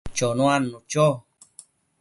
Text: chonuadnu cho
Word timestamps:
chonuadnu 0.17 0.77
cho 0.91 1.05